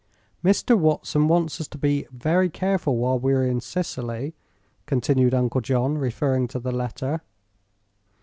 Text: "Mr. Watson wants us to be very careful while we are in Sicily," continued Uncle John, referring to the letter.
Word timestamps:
"Mr. 0.43 0.75
Watson 0.75 1.27
wants 1.27 1.61
us 1.61 1.67
to 1.67 1.77
be 1.77 2.07
very 2.11 2.49
careful 2.49 2.97
while 2.97 3.19
we 3.19 3.33
are 3.33 3.43
in 3.45 3.61
Sicily," 3.61 4.33
continued 4.87 5.35
Uncle 5.35 5.61
John, 5.61 5.95
referring 5.95 6.47
to 6.47 6.59
the 6.59 6.71
letter. 6.71 7.21